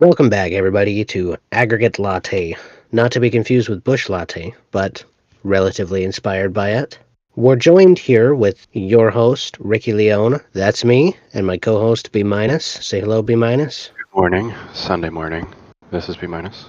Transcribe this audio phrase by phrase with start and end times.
[0.00, 2.54] Welcome back, everybody, to Aggregate Latte.
[2.92, 5.02] Not to be confused with Bush Latte, but
[5.42, 6.96] relatively inspired by it.
[7.34, 10.38] We're joined here with your host, Ricky Leone.
[10.52, 12.64] That's me, and my co host, B Minus.
[12.64, 13.90] Say hello, B Minus.
[13.96, 15.52] Good morning, Sunday morning.
[15.90, 16.66] This is B Minus.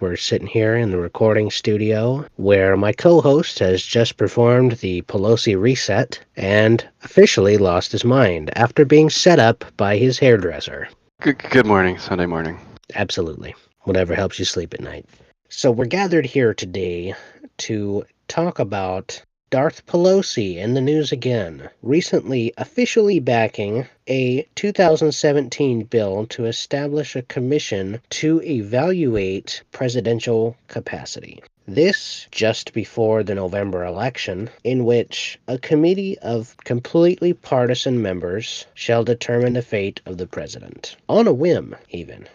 [0.00, 5.02] We're sitting here in the recording studio where my co host has just performed the
[5.02, 10.88] Pelosi reset and officially lost his mind after being set up by his hairdresser.
[11.22, 12.58] Good, good morning, Sunday morning.
[12.96, 13.54] Absolutely.
[13.82, 15.06] Whatever helps you sleep at night.
[15.48, 17.14] So, we're gathered here today
[17.58, 26.26] to talk about Darth Pelosi in the news again, recently officially backing a 2017 bill
[26.26, 31.40] to establish a commission to evaluate presidential capacity.
[31.66, 39.04] This just before the November election, in which a committee of completely partisan members shall
[39.04, 40.96] determine the fate of the president.
[41.08, 42.28] On a whim, even.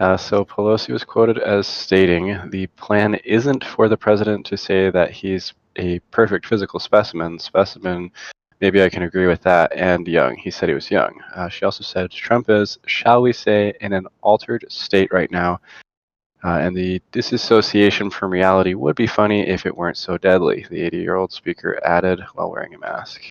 [0.00, 4.90] Uh, so Pelosi was quoted as stating the plan isn't for the president to say
[4.90, 7.38] that he's a perfect physical specimen.
[7.38, 8.10] Specimen,
[8.60, 9.72] maybe I can agree with that.
[9.76, 10.36] And young.
[10.36, 11.20] He said he was young.
[11.34, 15.60] Uh, she also said Trump is, shall we say, in an altered state right now.
[16.42, 20.82] Uh, and the disassociation from reality would be funny if it weren't so deadly, the
[20.82, 23.28] 80 year old speaker added while wearing a mask.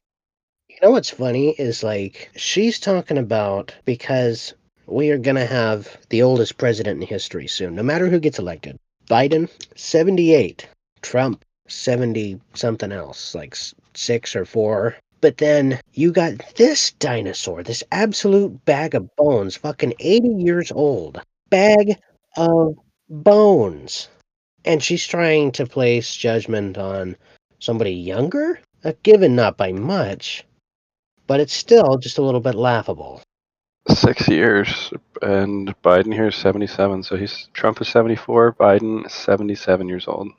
[0.70, 4.54] You know what's funny is like she's talking about because
[4.86, 8.40] we are going to have the oldest president in history soon, no matter who gets
[8.40, 8.78] elected.
[9.10, 10.68] Biden, 78.
[11.02, 13.56] Trump, 70 something else, like
[13.94, 14.96] six or four.
[15.22, 21.22] But then you got this dinosaur, this absolute bag of bones, fucking 80 years old.
[21.50, 21.98] Bag
[22.38, 22.78] of
[23.10, 24.08] bones.
[24.66, 27.16] And she's trying to place judgment on
[27.60, 28.60] somebody younger?
[28.84, 30.46] A given not by much,
[31.28, 33.22] but it's still just a little bit laughable.
[33.88, 37.04] Six years, and Biden here is 77.
[37.04, 40.30] So he's Trump is 74, Biden 77 years old.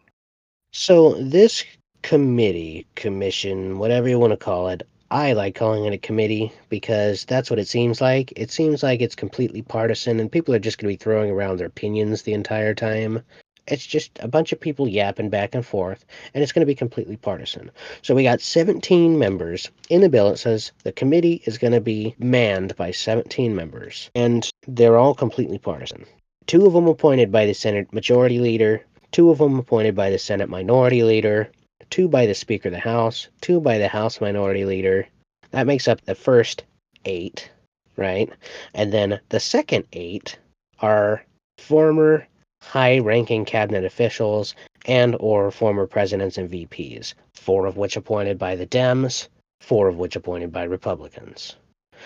[0.72, 1.64] So this
[2.02, 7.24] committee, commission, whatever you want to call it, I like calling it a committee because
[7.24, 8.32] that's what it seems like.
[8.36, 11.56] It seems like it's completely partisan and people are just going to be throwing around
[11.56, 13.24] their opinions the entire time.
[13.66, 16.76] It's just a bunch of people yapping back and forth, and it's going to be
[16.76, 17.72] completely partisan.
[18.02, 19.68] So we got 17 members.
[19.88, 24.10] In the bill, it says the committee is going to be manned by 17 members,
[24.14, 26.04] and they're all completely partisan.
[26.46, 30.18] Two of them appointed by the Senate Majority Leader, two of them appointed by the
[30.18, 31.50] Senate Minority Leader,
[31.88, 35.06] two by the Speaker of the House, two by the House Minority Leader.
[35.50, 36.64] That makes up the first
[37.04, 37.50] eight,
[37.96, 38.30] right?
[38.74, 40.38] And then the second eight
[40.80, 41.24] are
[41.58, 42.26] former
[42.62, 44.54] high-ranking cabinet officials
[44.86, 49.28] and or former presidents and VPs, four of which appointed by the Dems,
[49.60, 51.56] four of which appointed by Republicans.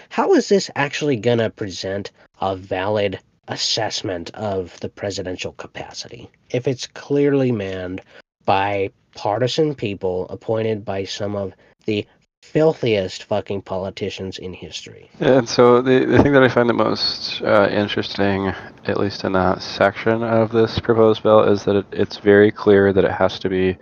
[0.09, 2.11] How is this actually going to present
[2.41, 8.01] a valid assessment of the presidential capacity if it's clearly manned
[8.45, 11.53] by partisan people appointed by some of
[11.87, 12.07] the
[12.43, 15.11] filthiest fucking politicians in history.
[15.21, 18.49] And so the, the thing that I find the most uh, interesting,
[18.85, 22.93] at least in that section of this proposed bill, is that it, it's very clear
[22.93, 23.79] that it has to be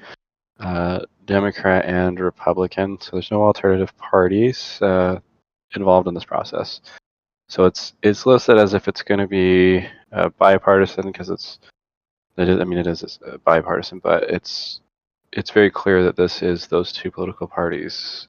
[0.60, 3.00] uh, Democrat and Republican.
[3.00, 5.18] So there's no alternative parties uh,
[5.74, 6.80] involved in this process.
[7.48, 11.58] So it's it's listed as if it's going to be uh, bipartisan because it's
[12.36, 14.80] it is, I mean it is uh, bipartisan, but it's
[15.32, 18.28] it's very clear that this is those two political parties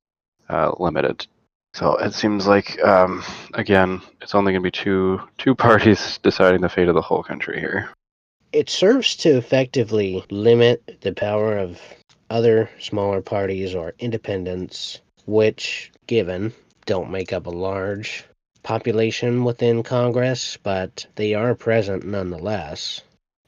[0.49, 1.27] uh, limited.
[1.73, 6.61] So it seems like um, again it's only going to be two two parties deciding
[6.61, 7.89] the fate of the whole country here.
[8.51, 11.81] It serves to effectively limit the power of
[12.29, 16.53] other smaller parties or independents, which, given,
[16.85, 18.25] don't make up a large
[18.61, 23.01] population within Congress, but they are present nonetheless.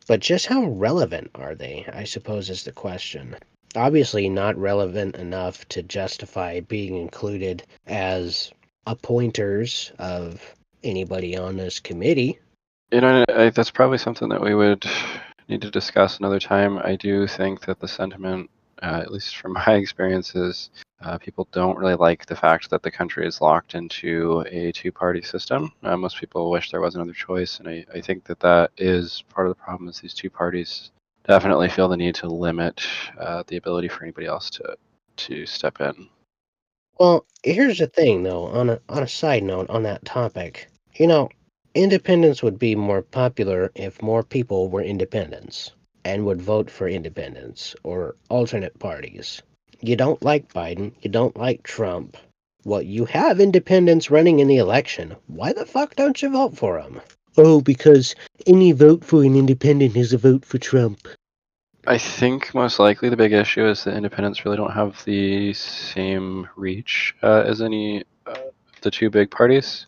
[0.07, 3.35] But just how relevant are they, I suppose, is the question.
[3.75, 8.51] Obviously, not relevant enough to justify being included as
[8.85, 12.39] appointers of anybody on this committee.
[12.91, 14.85] You know, I, that's probably something that we would
[15.49, 16.77] need to discuss another time.
[16.77, 18.49] I do think that the sentiment,
[18.85, 20.69] uh, at least from my experiences,
[21.01, 25.21] uh, people don't really like the fact that the country is locked into a two-party
[25.21, 25.71] system.
[25.83, 29.23] Uh, most people wish there was another choice, and I, I think that that is
[29.29, 29.89] part of the problem.
[29.89, 30.91] Is these two parties
[31.27, 32.81] definitely feel the need to limit
[33.19, 34.77] uh, the ability for anybody else to
[35.17, 36.09] to step in.
[36.99, 38.45] Well, here's the thing, though.
[38.45, 41.29] On a on a side note on that topic, you know,
[41.73, 45.71] independence would be more popular if more people were independents
[46.05, 49.41] and would vote for independents or alternate parties.
[49.81, 50.93] You don't like Biden.
[51.01, 52.15] You don't like Trump.
[52.63, 55.17] Well, you have independents running in the election.
[55.27, 57.01] Why the fuck don't you vote for them?
[57.37, 58.15] oh, because
[58.47, 61.07] any vote for an independent is a vote for Trump.
[61.87, 66.47] I think most likely the big issue is that independents really don't have the same
[66.55, 68.35] reach uh, as any uh,
[68.81, 69.85] the two big parties.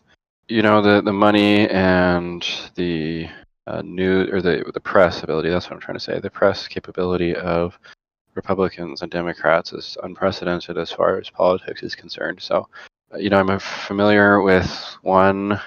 [0.48, 3.28] You know, the the money and the
[3.68, 5.50] uh, new or the the press ability.
[5.50, 6.18] That's what I'm trying to say.
[6.18, 7.78] The press capability of
[8.34, 12.40] Republicans and Democrats is unprecedented as far as politics is concerned.
[12.40, 12.68] So,
[13.12, 14.70] uh, you know, I'm familiar with
[15.02, 15.60] one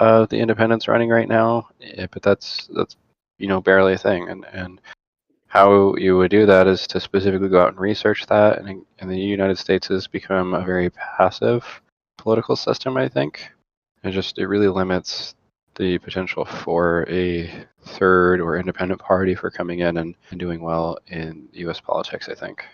[0.00, 2.96] of the independents running right now, eh, but that's that's
[3.38, 4.28] you know barely a thing.
[4.28, 4.80] And and
[5.46, 8.58] how you would do that is to specifically go out and research that.
[8.58, 11.64] And, and the United States has become a very passive
[12.18, 12.98] political system.
[12.98, 13.48] I think
[14.02, 15.35] it just it really limits
[15.76, 17.50] the potential for a
[17.82, 21.80] third or independent party for coming in and, and doing well in U.S.
[21.80, 22.28] politics.
[22.28, 22.64] I think.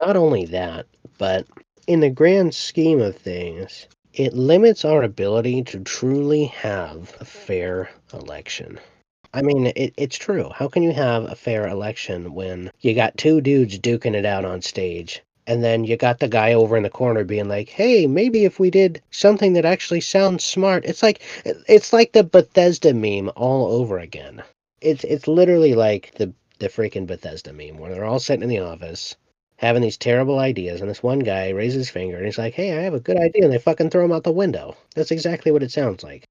[0.00, 0.86] Not only that,
[1.18, 1.46] but
[1.86, 7.90] in the grand scheme of things, it limits our ability to truly have a fair
[8.12, 8.78] election.
[9.34, 10.50] I mean, it, it's true.
[10.54, 14.44] How can you have a fair election when you got two dudes duking it out
[14.44, 15.22] on stage?
[15.46, 18.58] And then you got the guy over in the corner being like, "Hey, maybe if
[18.58, 23.66] we did something that actually sounds smart." It's like it's like the Bethesda meme all
[23.66, 24.42] over again.
[24.80, 28.60] It's it's literally like the the freaking Bethesda meme where they're all sitting in the
[28.60, 29.14] office
[29.58, 32.76] having these terrible ideas, and this one guy raises his finger and he's like, "Hey,
[32.76, 34.76] I have a good idea," and they fucking throw him out the window.
[34.94, 36.24] That's exactly what it sounds like.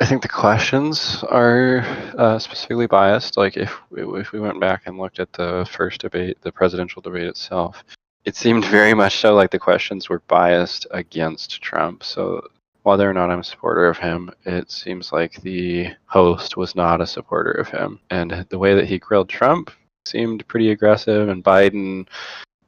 [0.00, 1.78] I think the questions are
[2.18, 3.36] uh, specifically biased.
[3.36, 7.26] Like if if we went back and looked at the first debate, the presidential debate
[7.26, 7.84] itself,
[8.24, 12.04] it seemed very much so like the questions were biased against Trump.
[12.04, 12.46] So
[12.82, 17.00] whether or not I'm a supporter of him, it seems like the host was not
[17.00, 18.00] a supporter of him.
[18.10, 19.70] And the way that he grilled Trump
[20.04, 22.08] seemed pretty aggressive, and Biden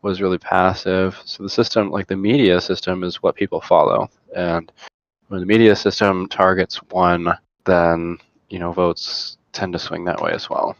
[0.02, 1.20] was really passive.
[1.24, 4.08] So the system, like the media system, is what people follow.
[4.36, 4.70] And
[5.28, 8.18] when the media system targets one, then
[8.50, 10.76] you know votes tend to swing that way as well.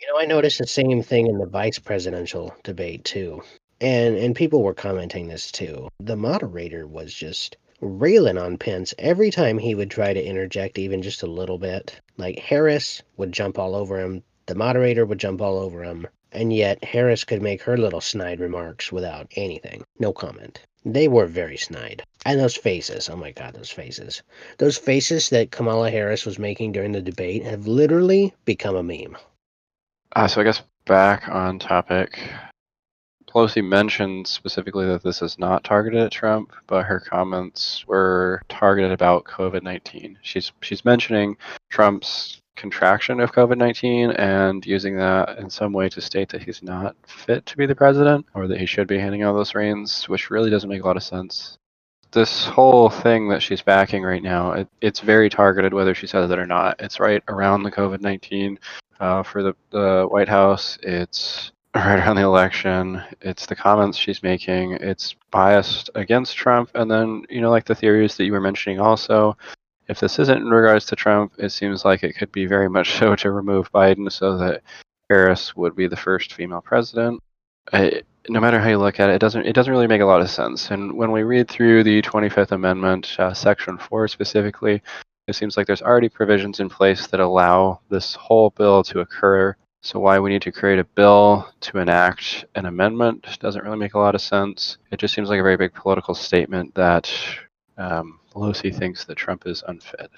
[0.00, 3.42] You know, I noticed the same thing in the vice presidential debate too.
[3.80, 5.88] And and people were commenting this too.
[6.00, 11.02] The moderator was just railing on Pence every time he would try to interject even
[11.02, 12.00] just a little bit.
[12.16, 16.52] Like Harris would jump all over him, the moderator would jump all over him, and
[16.52, 19.84] yet Harris could make her little snide remarks without anything.
[19.98, 20.60] No comment.
[20.84, 22.02] They were very snide.
[22.24, 24.22] And those faces, oh my god, those faces.
[24.58, 29.16] Those faces that Kamala Harris was making during the debate have literally become a meme.
[30.16, 32.18] Uh, so I guess back on topic.
[33.28, 38.90] Pelosi mentioned specifically that this is not targeted at Trump, but her comments were targeted
[38.90, 40.18] about COVID nineteen.
[40.22, 41.36] She's she's mentioning
[41.70, 46.62] Trump's contraction of COVID 19 and using that in some way to state that he's
[46.62, 50.08] not fit to be the president or that he should be handing out those reins,
[50.08, 51.56] which really doesn't make a lot of sense.
[52.10, 56.30] This whole thing that she's backing right now, it, it's very targeted whether she says
[56.30, 56.76] it or not.
[56.80, 58.58] It's right around the COVID 19
[58.98, 60.78] uh, for the, the White House.
[60.82, 61.52] It's
[61.86, 63.00] right around the election.
[63.20, 64.72] It's the comments she's making.
[64.72, 66.70] It's biased against Trump.
[66.74, 69.36] And then, you know, like the theories that you were mentioning also,
[69.88, 72.90] if this isn't in regards to Trump, it seems like it could be very much
[72.98, 74.62] so to remove Biden so that
[75.08, 77.22] Harris would be the first female president.
[77.72, 80.06] I, no matter how you look at it, it doesn't it doesn't really make a
[80.06, 80.70] lot of sense.
[80.70, 84.82] And when we read through the 25th Amendment, uh, Section 4 specifically,
[85.28, 89.54] it seems like there's already provisions in place that allow this whole bill to occur.
[89.88, 93.94] So why we need to create a bill to enact an amendment doesn't really make
[93.94, 94.76] a lot of sense.
[94.90, 97.10] It just seems like a very big political statement that
[97.78, 100.10] um, Pelosi thinks that Trump is unfit.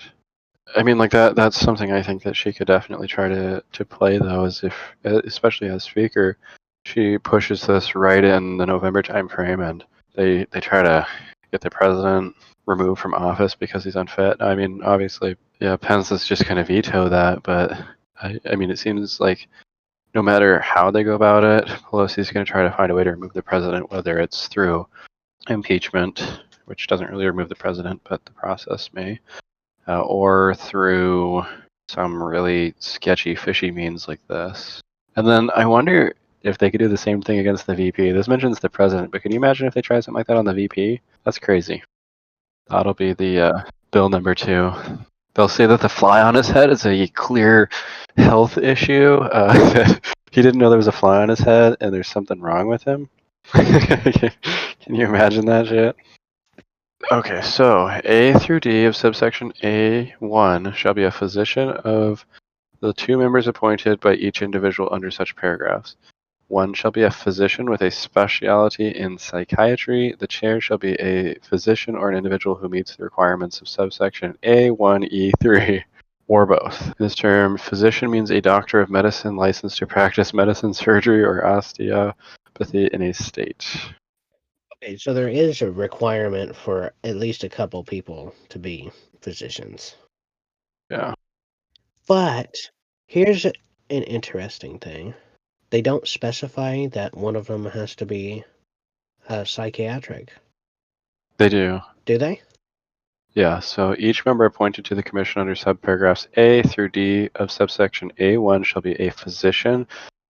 [0.75, 1.37] I mean, like that.
[1.37, 4.75] That's something I think that she could definitely try to to play, though, is if,
[5.05, 6.37] especially as speaker,
[6.85, 9.85] she pushes this right in the November timeframe, and
[10.17, 11.07] they they try to
[11.53, 12.35] get the president
[12.67, 14.43] removed from office because he's unfit.
[14.43, 17.79] I mean, obviously, yeah, Pence is just kind of veto that, but
[18.23, 19.49] I, I mean, it seems like
[20.15, 23.05] no matter how they go about it, Pelosi's going to try to find a way
[23.05, 24.87] to remove the president, whether it's through
[25.49, 29.19] impeachment which doesn't really remove the president, but the process may,
[29.89, 31.43] uh, or through
[31.89, 34.81] some really sketchy, fishy means like this.
[35.17, 38.13] And then I wonder if they could do the same thing against the VP.
[38.13, 40.45] This mentions the president, but can you imagine if they try something like that on
[40.45, 41.01] the VP?
[41.25, 41.83] That's crazy.
[42.69, 44.73] That'll be the uh, bill number two.
[45.35, 47.71] They'll say that the fly on his head is a clear
[48.17, 49.15] health issue.
[49.15, 49.95] Uh,
[50.31, 52.83] he didn't know there was a fly on his head, and there's something wrong with
[52.83, 53.09] him.
[53.53, 55.97] can you imagine that shit?
[57.11, 62.25] Okay, so A through D of subsection A1 shall be a physician of
[62.81, 65.97] the two members appointed by each individual under such paragraphs.
[66.51, 70.17] One shall be a physician with a specialty in psychiatry.
[70.19, 74.37] The chair shall be a physician or an individual who meets the requirements of subsection
[74.43, 75.85] A1E3.
[76.27, 76.93] or both.
[76.99, 82.89] This term, physician means a doctor of medicine licensed to practice medicine, surgery, or osteopathy
[82.93, 83.67] in a state.
[84.77, 88.91] Okay, so there is a requirement for at least a couple people to be
[89.21, 89.95] physicians.
[90.91, 91.15] Yeah.
[92.09, 92.57] But
[93.07, 93.53] here's an
[93.89, 95.15] interesting thing.
[95.71, 98.45] They don't specify that one of them has to be
[99.29, 100.33] uh, psychiatric,
[101.39, 101.81] They do.
[102.05, 102.43] do they?
[103.33, 108.11] Yeah, so each member appointed to the commission under subparagraphs A through D of subsection
[108.19, 109.87] A1 shall be a physician.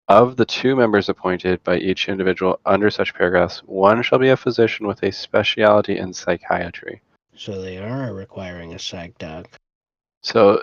[0.07, 4.37] Of the two members appointed by each individual under such paragraphs, one shall be a
[4.37, 7.01] physician with a specialty in psychiatry.
[7.35, 9.47] So they are requiring a psych doc.
[10.21, 10.61] So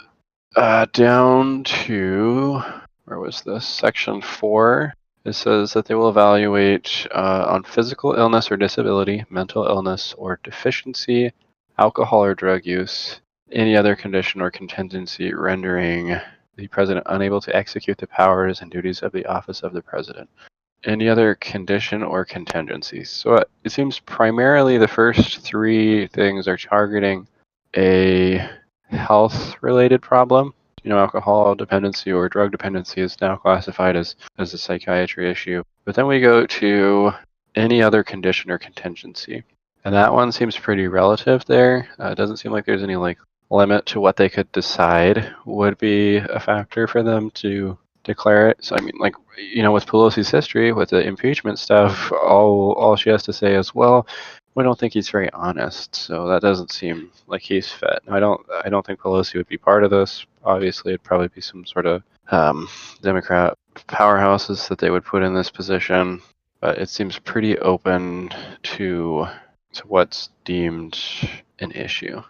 [0.55, 2.63] uh, down to
[3.09, 4.93] where was this section four?
[5.25, 10.41] It says that they will evaluate uh, on physical illness or disability, mental illness or
[10.43, 11.33] deficiency,
[11.79, 16.17] alcohol or drug use, any other condition or contingency rendering
[16.57, 20.29] the president unable to execute the powers and duties of the office of the president.
[20.85, 23.11] Any other condition or contingencies.
[23.11, 27.27] So uh, it seems primarily the first three things are targeting
[27.77, 28.49] a
[28.91, 30.53] health related problem.
[30.83, 35.63] You know, alcohol dependency or drug dependency is now classified as, as a psychiatry issue.
[35.85, 37.13] But then we go to
[37.55, 39.43] any other condition or contingency.
[39.85, 41.89] And that one seems pretty relative there.
[41.99, 43.19] Uh, it doesn't seem like there's any like
[43.51, 48.59] limit to what they could decide would be a factor for them to declare it.
[48.63, 52.97] So I mean, like you know, with Pelosi's history, with the impeachment stuff, all all
[52.97, 54.07] she has to say is, well,
[54.55, 58.01] we don't think he's very honest, so that doesn't seem like he's fit.
[58.09, 60.27] I don't I don't think Pelosi would be part of this.
[60.45, 62.69] Obviously, it'd probably be some sort of um,
[63.03, 63.57] Democrat
[63.89, 66.21] powerhouses that they would put in this position,
[66.61, 68.31] but it seems pretty open
[68.63, 69.27] to
[69.75, 70.99] to what's deemed
[71.61, 72.23] an issue.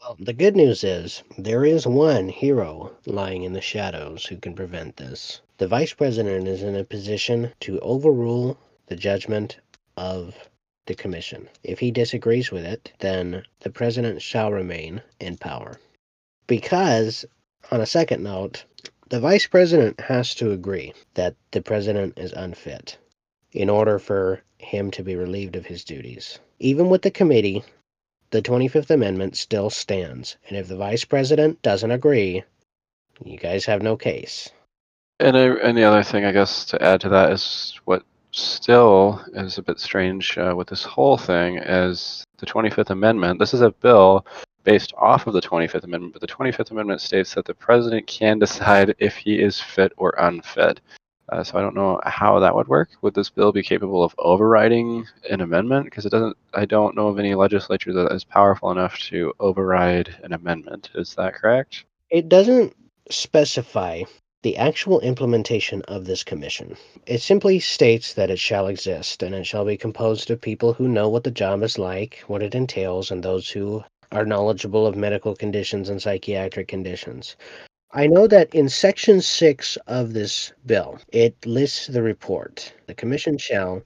[0.00, 4.54] Well, the good news is there is one hero lying in the shadows who can
[4.54, 5.42] prevent this.
[5.58, 9.58] The vice president is in a position to overrule the judgment
[9.98, 10.34] of
[10.90, 11.48] the commission.
[11.62, 15.78] If he disagrees with it, then the president shall remain in power.
[16.48, 17.24] Because,
[17.70, 18.64] on a second note,
[19.08, 22.98] the vice president has to agree that the president is unfit
[23.52, 26.40] in order for him to be relieved of his duties.
[26.58, 27.62] Even with the committee,
[28.30, 30.38] the 25th Amendment still stands.
[30.48, 32.42] And if the vice president doesn't agree,
[33.24, 34.50] you guys have no case.
[35.20, 39.24] And, I, and the other thing, I guess, to add to that is what still
[39.34, 43.38] is a bit strange uh, with this whole thing is the 25th Amendment.
[43.38, 44.26] This is a bill
[44.64, 48.38] based off of the 25th Amendment, but the 25th Amendment states that the president can
[48.38, 50.80] decide if he is fit or unfit.
[51.30, 52.90] Uh, so I don't know how that would work.
[53.02, 55.84] Would this bill be capable of overriding an amendment?
[55.84, 56.36] Because it doesn't.
[56.54, 60.90] I don't know of any legislature that is powerful enough to override an amendment.
[60.96, 61.84] Is that correct?
[62.10, 62.74] It doesn't
[63.10, 64.02] specify
[64.42, 66.76] the actual implementation of this commission.
[67.06, 70.88] It simply states that it shall exist and it shall be composed of people who
[70.88, 74.96] know what the job is like, what it entails, and those who are knowledgeable of
[74.96, 77.36] medical conditions and psychiatric conditions.
[77.92, 82.72] I know that in section six of this bill, it lists the report.
[82.86, 83.82] The commission shall,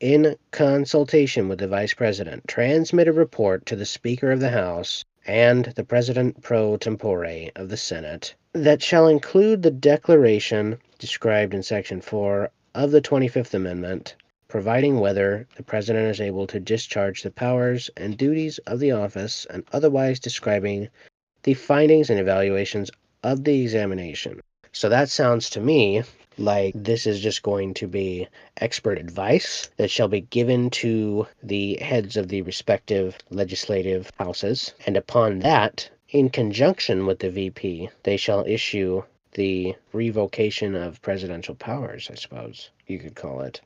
[0.00, 5.04] in consultation with the vice president, transmit a report to the Speaker of the House
[5.28, 11.62] and the President pro tempore of the Senate that shall include the declaration described in
[11.62, 14.16] section four of the 25th Amendment,
[14.48, 19.46] providing whether the president is able to discharge the powers and duties of the office
[19.50, 20.88] and otherwise describing
[21.42, 22.90] the findings and evaluations
[23.22, 24.40] of the examination.
[24.72, 26.02] So that sounds to me
[26.38, 28.28] like this is just going to be
[28.58, 34.74] expert advice that shall be given to the heads of the respective legislative houses.
[34.86, 39.02] And upon that, in conjunction with the VP, they shall issue
[39.32, 43.60] the revocation of presidential powers, I suppose you could call it.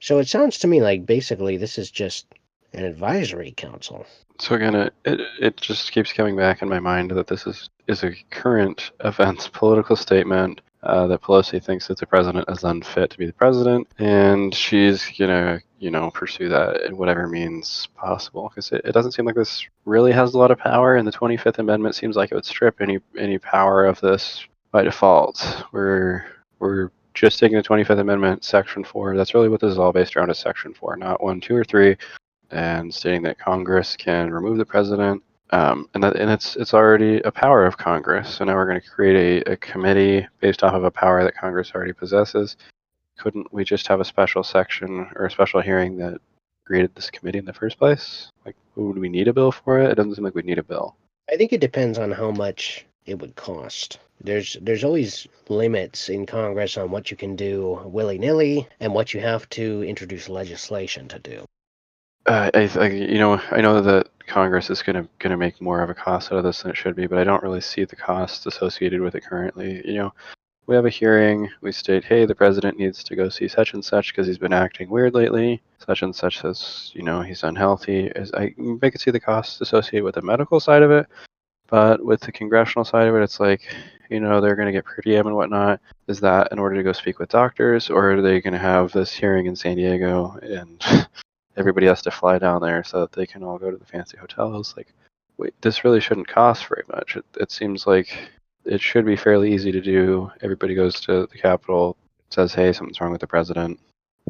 [0.00, 2.26] So it sounds to me like basically this is just
[2.72, 4.06] an advisory council.
[4.38, 8.02] So again, it, it, just keeps coming back in my mind that this is, is
[8.02, 13.18] a current events political statement uh, that Pelosi thinks that the president is unfit to
[13.18, 18.48] be the president, and she's gonna, you know, pursue that in whatever means possible.
[18.48, 21.12] Because it, it doesn't seem like this really has a lot of power, and the
[21.12, 25.64] 25th Amendment seems like it would strip any any power of this by default.
[25.72, 26.24] We're
[26.58, 29.16] we're just taking the 25th Amendment, Section 4.
[29.16, 31.64] That's really what this is all based around is Section 4, not 1, 2, or
[31.64, 31.96] 3
[32.50, 35.22] and stating that Congress can remove the president,
[35.52, 38.34] um, and that and it's it's already a power of Congress.
[38.36, 41.36] So now we're going to create a, a committee based off of a power that
[41.36, 42.56] Congress already possesses.
[43.18, 46.20] Couldn't we just have a special section or a special hearing that
[46.64, 48.30] created this committee in the first place?
[48.46, 49.90] Like, would we need a bill for it?
[49.90, 50.96] It doesn't seem like we need a bill.
[51.30, 53.98] I think it depends on how much it would cost.
[54.20, 59.14] There's there's always limits in Congress on what you can do willy nilly and what
[59.14, 61.44] you have to introduce legislation to do.
[62.30, 65.60] Uh, I, I, you know, I know that Congress is going to going to make
[65.60, 67.60] more of a cost out of this than it should be, but I don't really
[67.60, 69.82] see the costs associated with it currently.
[69.84, 70.14] You know,
[70.68, 71.50] we have a hearing.
[71.60, 74.52] We state, hey, the president needs to go see such and such because he's been
[74.52, 75.60] acting weird lately.
[75.84, 78.12] Such and such says, you know, he's unhealthy.
[78.14, 81.08] As I, I could see the costs associated with the medical side of it,
[81.66, 83.62] but with the congressional side of it, it's like,
[84.08, 85.80] you know, they're going to get per diem and whatnot.
[86.06, 88.92] Is that in order to go speak with doctors, or are they going to have
[88.92, 90.80] this hearing in San Diego and
[91.56, 94.16] everybody has to fly down there so that they can all go to the fancy
[94.16, 94.74] hotels.
[94.76, 94.92] Like,
[95.36, 97.16] wait, this really shouldn't cost very much.
[97.16, 98.30] It, it seems like
[98.64, 100.30] it should be fairly easy to do.
[100.42, 101.96] Everybody goes to the Capitol,
[102.30, 103.78] says, "Hey, something's wrong with the president."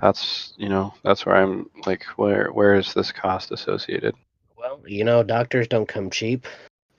[0.01, 4.15] That's you know, that's where I'm like, where where is this cost associated?
[4.57, 6.47] Well, you know, doctors don't come cheap,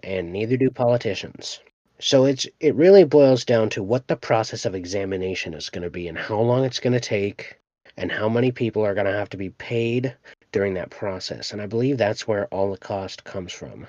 [0.04, 1.60] and neither do politicians.
[2.00, 5.90] So it's it really boils down to what the process of examination is going to
[5.90, 7.61] be and how long it's going to take
[8.02, 10.16] and how many people are going to have to be paid
[10.52, 11.54] during that process.
[11.54, 13.88] And I believe that's where all the cost comes from,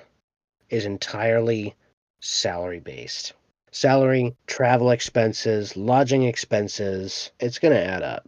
[0.69, 1.75] is entirely
[2.21, 3.33] salary based.
[3.71, 8.27] Salary, travel expenses, lodging expenses, it's going to add up.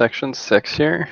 [0.00, 1.08] Section 6 here,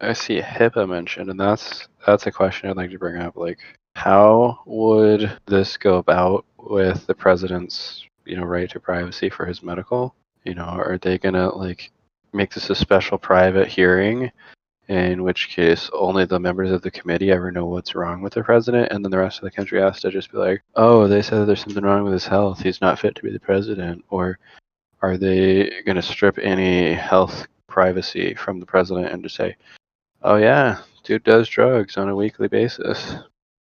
[0.00, 3.36] I see HIPAA mentioned, and that's that's a question I'd like to bring up.
[3.36, 3.58] Like,
[3.94, 9.62] how would this go about with the president's, you know, right to privacy for his
[9.62, 10.14] medical?
[10.44, 11.90] You know, are they gonna like
[12.32, 14.30] make this a special private hearing,
[14.88, 18.42] in which case only the members of the committee ever know what's wrong with the
[18.42, 21.22] president, and then the rest of the country has to just be like, oh, they
[21.22, 22.60] said there's something wrong with his health.
[22.60, 24.04] He's not fit to be the president.
[24.08, 24.38] Or
[25.02, 29.56] are they going to strip any health privacy from the president and just say,
[30.22, 33.14] oh, yeah, dude does drugs on a weekly basis?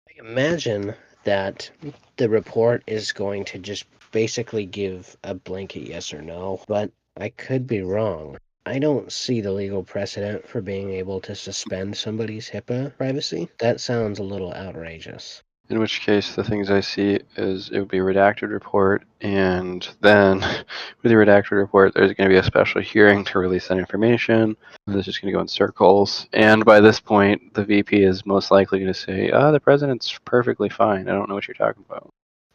[0.08, 0.94] I imagine
[1.24, 1.70] that
[2.16, 7.28] the report is going to just basically give a blanket yes or no, but I
[7.30, 8.38] could be wrong.
[8.68, 13.48] I don't see the legal precedent for being able to suspend somebody's HIPAA privacy.
[13.60, 15.42] That sounds a little outrageous.
[15.70, 19.88] In which case, the things I see is it would be a redacted report, and
[20.02, 20.40] then
[21.02, 24.54] with the redacted report, there's going to be a special hearing to release that information.
[24.86, 28.50] This is going to go in circles, and by this point, the VP is most
[28.50, 31.08] likely going to say, "Ah, oh, the president's perfectly fine.
[31.08, 32.10] I don't know what you're talking about."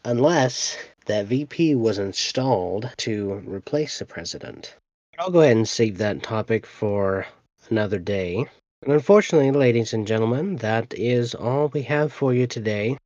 [0.05, 4.75] Unless that VP was installed to replace the president.
[5.19, 7.27] I'll go ahead and save that topic for
[7.69, 8.47] another day.
[8.81, 12.97] And unfortunately, ladies and gentlemen, that is all we have for you today.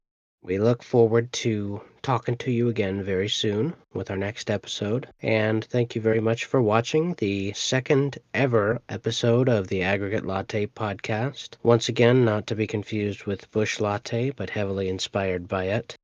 [0.42, 5.08] We look forward to talking to you again very soon with our next episode.
[5.22, 10.66] And thank you very much for watching the second ever episode of the Aggregate Latte
[10.68, 11.58] podcast.
[11.62, 15.98] Once again, not to be confused with Bush Latte, but heavily inspired by it.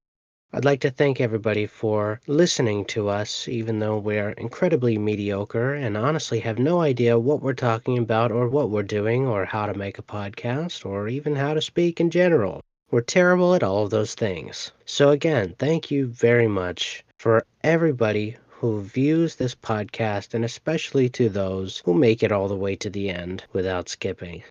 [0.56, 5.98] I'd like to thank everybody for listening to us, even though we're incredibly mediocre and
[5.98, 9.74] honestly have no idea what we're talking about or what we're doing or how to
[9.74, 12.62] make a podcast or even how to speak in general.
[12.92, 14.72] We're terrible at all of those things.
[14.86, 21.30] So, again, thank you very much for everybody who views this podcast and especially to
[21.30, 24.44] those who make it all the way to the end without skipping.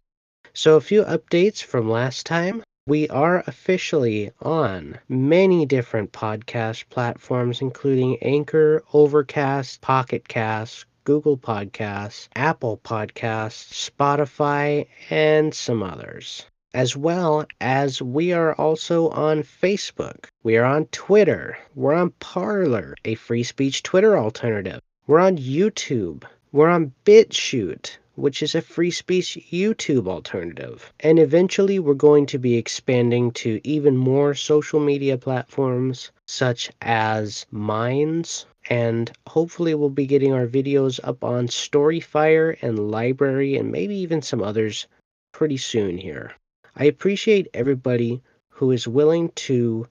[0.52, 2.64] So, a few updates from last time.
[2.84, 12.26] We are officially on many different podcast platforms, including Anchor, Overcast, Pocket Cast, Google Podcasts,
[12.34, 16.44] Apple Podcasts, Spotify, and some others.
[16.74, 20.24] As well as we are also on Facebook.
[20.42, 21.56] We are on Twitter.
[21.76, 24.80] We're on Parler, a free speech Twitter alternative.
[25.06, 26.24] We're on YouTube.
[26.50, 30.92] We're on BitChute which is a free speech YouTube alternative.
[31.00, 37.46] And eventually, we're going to be expanding to even more social media platforms such as
[37.50, 38.46] Minds.
[38.68, 44.22] And hopefully, we'll be getting our videos up on Storyfire and LBRY and maybe even
[44.22, 44.86] some others
[45.32, 46.32] pretty soon here.
[46.76, 49.86] I appreciate everybody who is willing to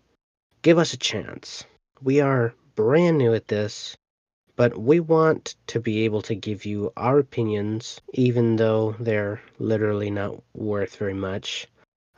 [0.62, 1.64] give us a chance.
[2.02, 3.96] We are brand new at this
[4.62, 10.12] but we want to be able to give you our opinions, even though they're literally
[10.12, 11.68] not worth very much.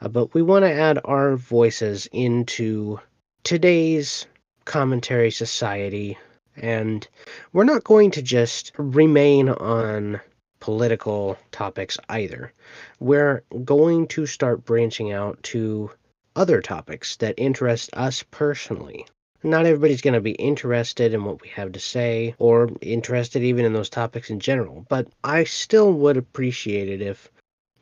[0.02, 3.00] Uh, but we want to add our voices into
[3.46, 4.26] today's
[4.66, 6.18] commentary society.
[6.58, 7.08] And
[7.54, 10.20] we're not going to just remain on
[10.60, 12.52] political topics either.
[13.00, 15.92] We're going to start branching out to
[16.36, 19.06] other topics that interest us personally
[19.44, 23.66] not everybody's going to be interested in what we have to say or interested even
[23.66, 24.86] in those topics in general.
[24.90, 27.30] But I still would appreciate it if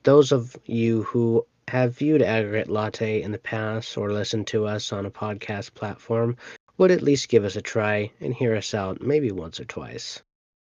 [0.03, 4.91] those of you who have viewed Aggregate Latte in the past or listened to us
[4.91, 6.35] on a podcast platform
[6.77, 10.21] would at least give us a try and hear us out maybe once or twice.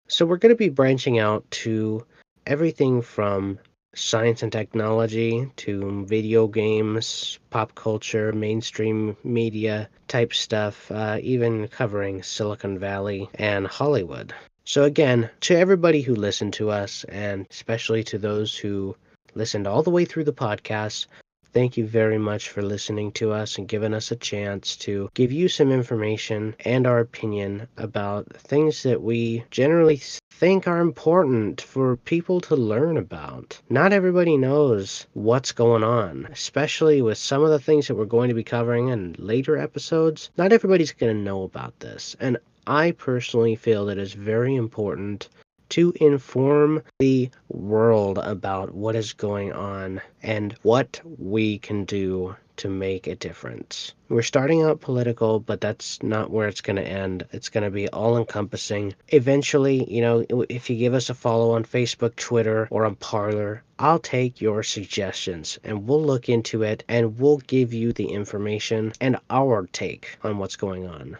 [0.07, 2.05] So, we're going to be branching out to
[2.45, 3.59] everything from
[3.95, 12.21] science and technology to video games, pop culture, mainstream media type stuff, uh, even covering
[12.21, 14.33] Silicon Valley and Hollywood.
[14.65, 18.95] So, again, to everybody who listened to us, and especially to those who
[19.33, 21.05] listened all the way through the podcast,
[21.53, 25.31] Thank you very much for listening to us and giving us a chance to give
[25.31, 31.97] you some information and our opinion about things that we generally think are important for
[31.97, 33.59] people to learn about.
[33.69, 38.29] Not everybody knows what's going on, especially with some of the things that we're going
[38.29, 40.29] to be covering in later episodes.
[40.37, 42.15] Not everybody's going to know about this.
[42.19, 45.29] And I personally feel that it's very important
[45.69, 52.69] to inform the world about what is going on and what we can do to
[52.69, 53.93] make a difference.
[54.09, 57.25] We're starting out political, but that's not where it's going to end.
[57.31, 58.95] It's going to be all encompassing.
[59.09, 63.63] Eventually, you know, if you give us a follow on Facebook, Twitter, or on Parler,
[63.79, 68.93] I'll take your suggestions and we'll look into it and we'll give you the information
[68.99, 71.17] and our take on what's going on.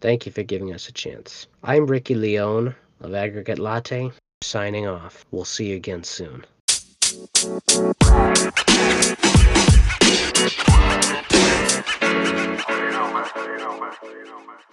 [0.00, 1.46] Thank you for giving us a chance.
[1.62, 4.10] I'm Ricky Leone of Aggregate Latte,
[4.42, 5.24] signing off.
[5.30, 6.44] We'll see you again soon.
[7.20, 8.40] You.
[14.10, 14.69] You man.